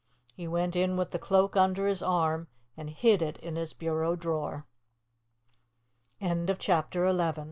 He 0.33 0.47
went 0.47 0.75
in 0.75 0.97
with 0.97 1.11
the 1.11 1.19
cloak 1.19 1.55
under 1.55 1.85
his 1.85 2.01
arm 2.01 2.47
and 2.75 2.89
hid 2.89 3.21
it 3.21 3.37
in 3.37 3.55
his 3.55 3.73
bureau 3.73 4.15
drawer. 4.15 4.65
CHAPTER 6.19 6.57
XII 7.01 7.13
BLIND 7.13 7.17
MAN 7.37 7.37